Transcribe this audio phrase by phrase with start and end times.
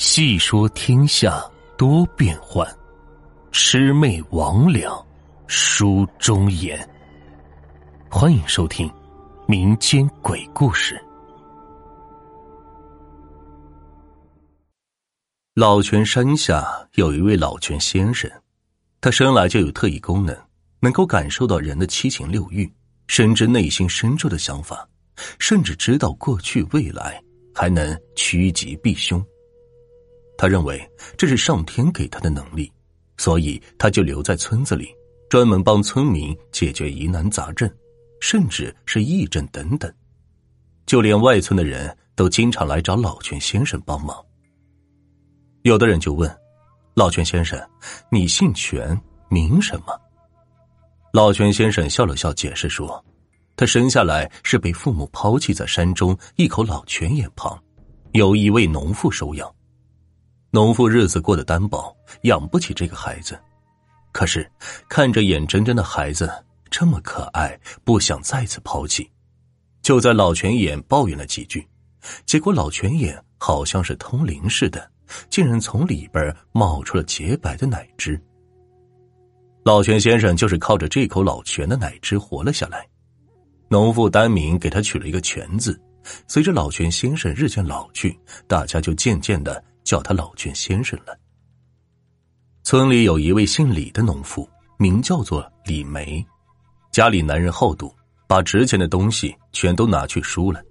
[0.00, 1.44] 细说天下
[1.76, 2.66] 多变幻，
[3.52, 5.04] 魑魅魍魉
[5.46, 6.88] 书中言。
[8.08, 8.90] 欢迎收听
[9.46, 10.98] 民间鬼故事。
[15.54, 18.30] 老泉山下有一位老泉先生，
[19.02, 20.34] 他生来就有特异功能，
[20.80, 22.66] 能够感受到人的七情六欲，
[23.08, 24.88] 深知内心深处的想法，
[25.38, 27.22] 甚至知道过去未来，
[27.54, 29.22] 还能趋吉避凶。
[30.40, 32.72] 他认为这是上天给他的能力，
[33.18, 34.88] 所以他就留在村子里，
[35.28, 37.70] 专门帮村民解决疑难杂症，
[38.22, 39.92] 甚至是疫症等等。
[40.86, 44.16] 就连外村的人都经常来找老泉先生帮忙。
[45.60, 46.34] 有的人就问
[46.96, 47.60] ：“老泉先生，
[48.10, 48.98] 你姓泉，
[49.28, 49.88] 名什么？”
[51.12, 53.04] 老泉先生笑了笑，解释说
[53.56, 57.62] ：“他生下来是被父母抛弃在山中一口老泉眼旁，
[58.12, 59.54] 由一位农妇收养。
[60.50, 63.38] 农妇日子过得单薄，养不起这个孩子。
[64.12, 64.50] 可是
[64.88, 66.30] 看着眼睁睁的孩子
[66.70, 69.10] 这么可爱，不想再次抛弃，
[69.82, 71.66] 就在老泉眼抱怨了几句，
[72.26, 74.90] 结果老泉眼好像是通灵似的。”
[75.28, 78.16] 竟然从里边冒出了洁白的奶汁。
[79.64, 82.86] 老泉先生就是靠着这口老泉的奶汁活了下来。
[83.66, 85.76] 农妇单名给他取了一个“泉”字。
[86.28, 91.18] 随着老泉先生日渐老去，大家就渐渐的叫他老卷先生了。
[92.62, 96.24] 村里有一位姓李的农妇，名叫做李梅，
[96.92, 97.94] 家里男人好赌，
[98.28, 100.62] 把值钱的东西全都拿去输了。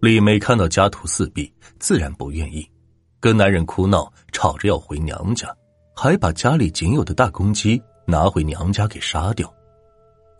[0.00, 2.68] 李梅看到家徒四壁，自然不愿意。
[3.20, 5.48] 跟男人哭闹，吵着要回娘家，
[5.94, 9.52] 还把家里仅有的大公鸡拿回娘家给杀掉，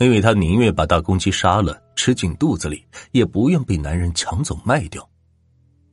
[0.01, 5.09] 因为他宁愿把大公鸡杀了吃进肚子里，也不愿被男人抢走卖掉。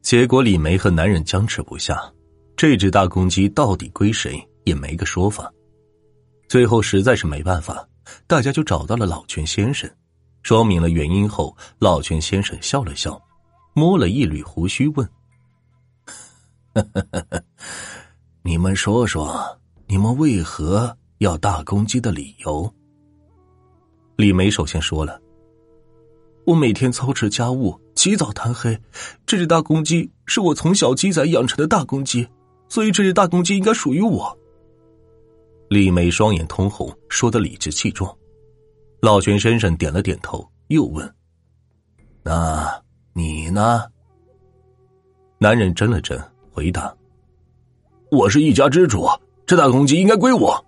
[0.10, 2.02] 结果李梅和男人僵持不下，
[2.58, 5.54] 这只大公鸡到底归谁也没个说法。
[6.48, 7.88] 最后实在是没办法，
[8.26, 9.88] 大家就找到了老泉先生，
[10.42, 13.22] 说明了原因后，老泉先生笑了笑，
[13.76, 15.08] 摸了一缕胡须问。
[18.42, 22.68] 你们说说，你们为何要大公鸡的理由？
[24.16, 25.22] 李梅首先说了
[26.48, 28.80] ：“我每天操持家务，起早贪黑，
[29.26, 32.26] 这只大公鸡是我从小鸡仔养成的大公鸡，
[32.70, 34.34] 所以这只大公鸡应该属于我。”
[35.70, 38.10] 李梅双眼通红，说的理直气壮。
[39.02, 41.14] 老泉先生点了点头，又问
[42.24, 42.72] ：“那
[43.12, 43.84] 你呢？”
[45.38, 46.18] 男人怔了怔。
[46.54, 46.96] 回答
[48.12, 49.06] ：“我是一家之主，
[49.46, 50.66] 这大公鸡应该归我。”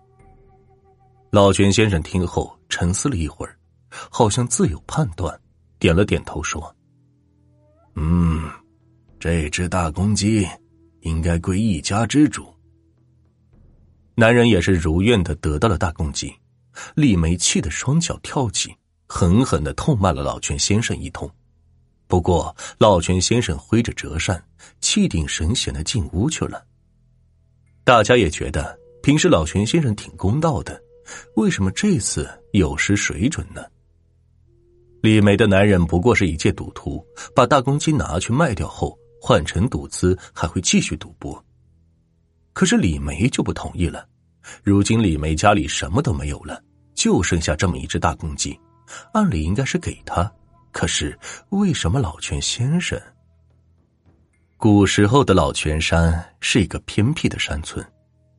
[1.31, 3.57] 老泉先生听后沉思了一会儿，
[3.89, 5.39] 好像自有判断，
[5.79, 6.75] 点了点头说
[7.95, 8.49] ：“嗯，
[9.19, 10.47] 这只大公鸡
[11.01, 12.53] 应该归一家之主。”
[14.15, 16.33] 男人也是如愿的得到了大公鸡，
[16.95, 18.75] 丽梅气得双脚跳起，
[19.07, 21.29] 狠狠的痛骂了老泉先生一通。
[22.07, 24.43] 不过，老泉先生挥着折扇，
[24.81, 26.65] 气定神闲的进屋去了。
[27.83, 30.79] 大家也觉得平时老泉先生挺公道的，
[31.35, 33.63] 为什么这次有失水准呢？
[35.01, 37.03] 李梅的男人不过是一介赌徒，
[37.35, 41.43] 把大公鸡拿去卖掉后换成赌资，还会继续赌博。
[42.53, 44.07] 可是李梅就不同意了。
[44.63, 46.61] 如今李梅家里什么都没有了，
[46.93, 48.59] 就剩下这么一只大公鸡，
[49.13, 50.31] 按理应该是给他。
[50.71, 51.17] 可是，
[51.49, 52.99] 为什么老泉先生？
[54.57, 57.83] 古时候的老泉山是一个偏僻的山村，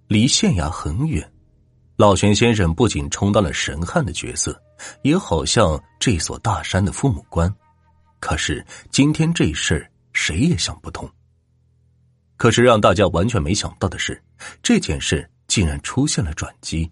[0.07, 1.29] 离县衙很远。
[1.97, 4.61] 老泉先生不仅充当了神汉的角色，
[5.03, 7.53] 也好像这所大山的父母官。
[8.21, 11.11] 可是今天这事儿谁也想不通。
[12.37, 14.21] 可是让大家完全没想到的是，
[14.63, 16.91] 这件事竟然出现了转机。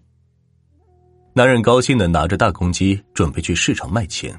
[1.33, 4.37] 男人高兴的拿着大公鸡，准备去市场卖钱。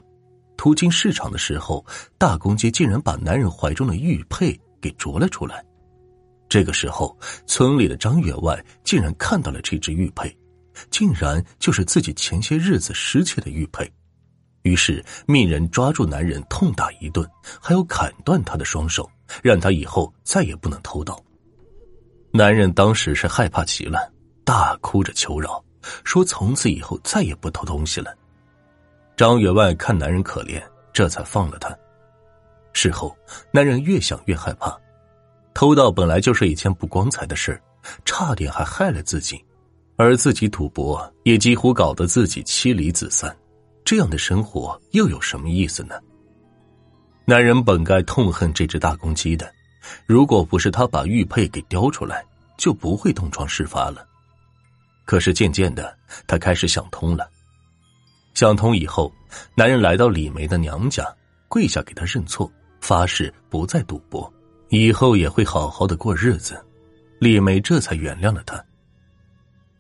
[0.57, 1.85] 途经市场的时候，
[2.19, 5.65] 大公鸡竟然把男人怀中的玉佩给啄了出来。
[6.49, 10.35] 这个时候，村里的张员外竟然看到了这只玉佩，
[10.91, 13.91] 竟然就是自己前些日子失窃的玉佩。
[14.63, 17.29] 于是命人抓住男人痛打一顿，
[17.61, 19.11] 还要砍断他的双手，
[19.43, 21.21] 让他以后再也不能偷盗。
[22.31, 24.13] 男人当时是害怕极了，
[24.45, 25.63] 大哭着求饶，
[26.05, 28.15] 说从此以后再也不偷东西了。
[29.17, 30.63] 张员外看男人可怜，
[30.93, 31.77] 这才放了他。
[32.73, 33.15] 事后，
[33.51, 34.75] 男人越想越害怕，
[35.53, 37.61] 偷盗本来就是一件不光彩的事
[38.05, 39.45] 差点还害了自己，
[39.97, 43.35] 而自己赌博也几乎搞得自己妻离子散，
[43.85, 45.95] 这样的生活又有什么意思呢？
[47.25, 49.53] 男人本该痛恨这只大公鸡的，
[50.07, 52.25] 如果不是他把玉佩给叼出来，
[52.57, 54.07] 就不会东窗事发了。
[55.05, 55.97] 可是渐渐的，
[56.27, 57.29] 他开始想通了。
[58.35, 59.13] 想通以后，
[59.55, 61.05] 男人来到李梅的娘家，
[61.49, 62.51] 跪下给她认错，
[62.81, 64.33] 发誓不再赌博，
[64.71, 66.61] 以后也会好好的过日子。
[67.21, 68.65] 李梅这才原谅了他。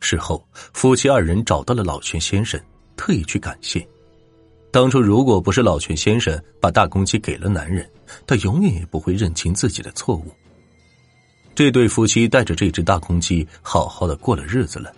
[0.02, 2.60] 事后，夫妻二人找到了老泉先生，
[2.96, 3.86] 特意去感谢。
[4.70, 7.88] 当初如果不是老泉先生把大公鸡给了男人，
[8.26, 10.32] 他永远也不会认清自己的错误。
[11.54, 14.90] 这对夫妻带着这只大公鸡好好的过了日子了，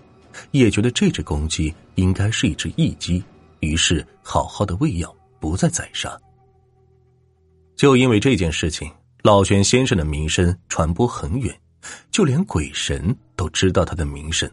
[0.52, 3.22] 也觉得这只公鸡应该是一只异鸡，
[3.60, 6.16] 于是好好的喂养，不再宰杀。
[7.74, 8.88] 就因为这件事情，
[9.22, 11.52] 老泉先生的名声传播很远，
[12.12, 14.48] 就连鬼神都知道他的名声，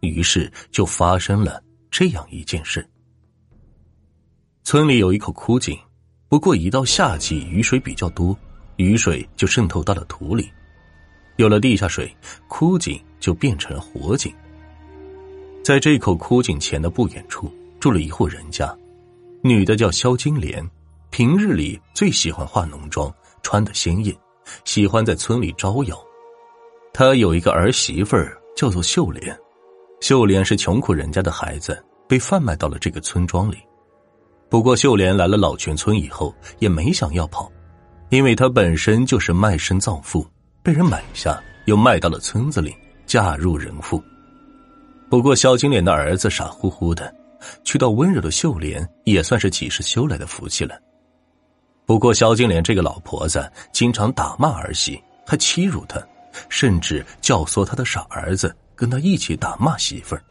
[0.00, 2.86] 于是就发生了这样一件事。
[4.62, 5.78] 村里有一口枯井，
[6.28, 8.36] 不过一到夏季雨水比较多，
[8.76, 10.50] 雨水就渗透到了土里，
[11.36, 12.14] 有了地下水，
[12.48, 14.32] 枯井就变成了活井。
[15.64, 18.74] 在这口枯井前的不远处住了一户人家，
[19.42, 20.64] 女的叫肖金莲，
[21.10, 23.12] 平日里最喜欢化浓妆，
[23.42, 24.16] 穿的鲜艳，
[24.64, 25.98] 喜欢在村里招摇。
[26.92, 29.36] 她有一个儿媳妇儿叫做秀莲，
[30.00, 33.58] 秀莲是穷苦人家的孩子，被贩卖到了这个村庄里。
[34.48, 37.52] 不过，秀莲来了老泉村以后，也没想要跑，
[38.08, 40.26] 因为她本身就是卖身葬父，
[40.62, 42.74] 被人买下，又卖到了村子里，
[43.06, 44.02] 嫁入人妇。
[45.10, 47.14] 不过，肖金莲的儿子傻乎乎的，
[47.62, 50.80] 娶到温柔的秀莲，也算是几世修来的福气了。
[51.84, 56.00] 不过，肖金莲这个老婆子经常打骂儿媳，还欺辱她，
[56.48, 60.22] 甚至教唆她的傻儿子跟他一起打骂媳妇儿。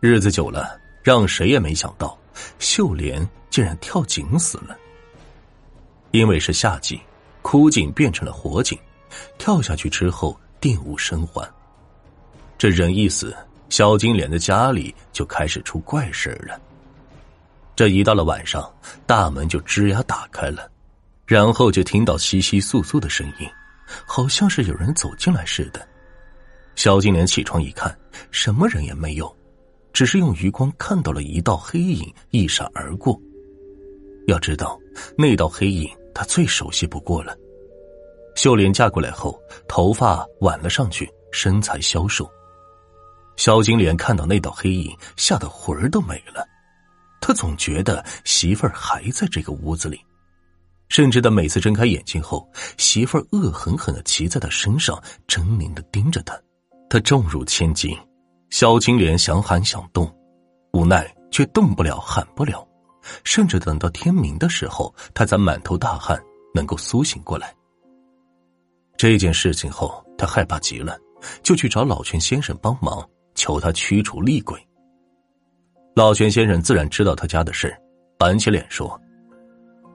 [0.00, 2.18] 日子久了，让谁也没想到。
[2.58, 4.74] 秀莲竟然跳井死了，
[6.12, 6.98] 因为是夏季，
[7.42, 8.78] 枯井变成了活井，
[9.36, 11.46] 跳下去之后定无生还。
[12.56, 13.36] 这人一死，
[13.68, 16.58] 萧金莲的家里就开始出怪事了。
[17.74, 18.66] 这一到了晚上，
[19.04, 20.70] 大门就吱呀打开了，
[21.26, 23.46] 然后就听到窸窸窣窣的声音，
[24.06, 25.86] 好像是有人走进来似的。
[26.76, 27.98] 萧金莲起床一看，
[28.30, 29.34] 什么人也没有。
[29.92, 33.18] 只是用余光看到了一道黑影一闪而过。
[34.26, 34.78] 要知道，
[35.16, 37.34] 那道黑影他最熟悉不过了。
[38.34, 42.30] 秀莲嫁过来后，头发挽了上去，身材消瘦。
[43.36, 46.46] 萧金莲看到那道黑影，吓得魂儿都没了。
[47.22, 49.98] 他总觉得媳妇儿还在这个屋子里，
[50.90, 52.46] 甚至他每次睁开眼睛后，
[52.76, 56.38] 媳妇儿恶狠狠的骑在他身上，狰狞的盯着他。
[56.88, 57.96] 他重如千斤。
[58.50, 60.10] 萧金莲想喊想动，
[60.72, 62.66] 无奈却动不了，喊不了，
[63.24, 66.18] 甚至等到天明的时候，他才满头大汗，
[66.54, 67.52] 能够苏醒过来。
[68.96, 70.96] 这件事情后，他害怕极了，
[71.42, 74.58] 就去找老泉先生帮忙，求他驱除厉鬼。
[75.94, 77.76] 老泉先生自然知道他家的事，
[78.16, 78.98] 板起脸说：“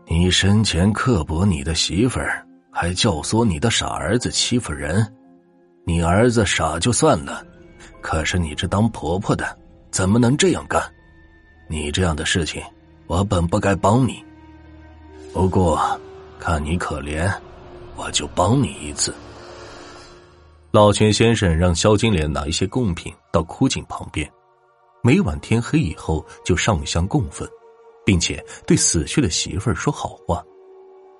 [0.07, 5.01] 你生前刻薄你的媳妇儿，还教唆你的傻儿子欺负人，
[5.83, 7.45] 你儿子傻就算了。”
[8.01, 9.56] 可是你这当婆婆的，
[9.92, 10.81] 怎么能这样干？
[11.68, 12.60] 你这样的事情，
[13.06, 14.24] 我本不该帮你。
[15.31, 15.80] 不过，
[16.39, 17.31] 看你可怜，
[17.95, 19.13] 我就帮你一次。
[20.71, 24.28] 老泉先生让肖金莲拿一些贡品到枯井旁边，
[25.04, 27.47] 每晚天黑以后就上香供奉，
[28.04, 30.44] 并且对死去的媳妇儿说好话，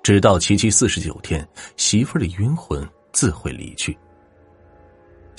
[0.02, 3.96] 直到七七四十九天，媳妇儿的冤魂自会离去。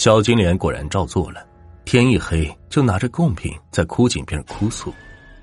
[0.04, 1.48] 小金莲果然照做了，
[1.86, 4.94] 天一黑就拿着贡品在枯井边哭诉，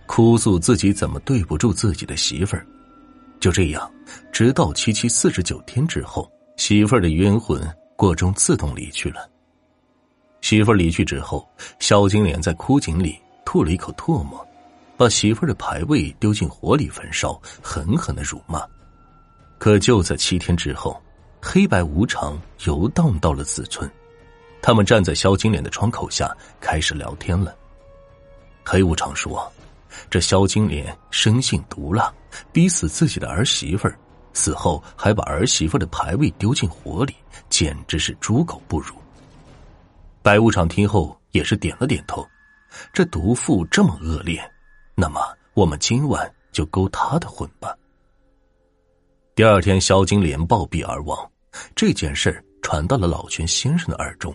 [0.04, 2.66] 哭诉自己怎么对不住自己的媳妇儿。
[3.40, 3.90] 就这样，
[4.30, 7.58] 直到七七四十九天之后，媳妇儿的冤魂
[7.96, 9.26] 过中自动离去了。
[10.42, 11.48] 媳妇儿离去之后，
[11.78, 14.46] 小金莲在枯井里吐了一口唾沫，
[14.94, 18.62] 把媳妇儿的牌位丢进火里焚烧，狠狠的辱骂。
[19.56, 21.00] 可就在七天之后，
[21.40, 23.90] 黑白无常游荡到了子村。
[24.62, 27.56] 他们站在萧金莲的窗口下开始聊天了。
[28.64, 29.50] 黑无常说
[30.10, 32.12] ：“这萧金莲生性毒辣，
[32.52, 33.98] 逼死自己的儿媳妇儿，
[34.32, 37.14] 死后还把儿媳妇的牌位丢进火里，
[37.48, 38.94] 简直是猪狗不如。”
[40.22, 42.26] 白无常听后也是点了点头。
[42.92, 44.40] 这毒妇这么恶劣，
[44.94, 45.20] 那么
[45.54, 47.74] 我们今晚就勾她的魂吧。
[49.34, 51.18] 第二天，萧金莲暴毙而亡，
[51.74, 54.32] 这件事传到了老泉先生的耳中。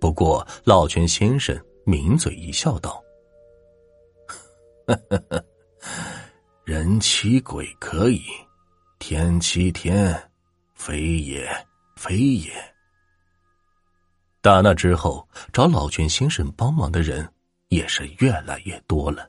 [0.00, 3.02] 不过，老泉先生抿嘴一笑，道
[6.64, 8.22] ：“人欺鬼可以，
[8.98, 10.30] 天欺天，
[10.74, 11.48] 非也，
[11.96, 12.50] 非也。
[14.40, 17.28] 打那之后，找老泉先生帮忙的人
[17.68, 19.28] 也是越来越多了。